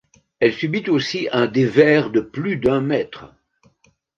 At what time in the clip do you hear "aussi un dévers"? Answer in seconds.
0.89-2.09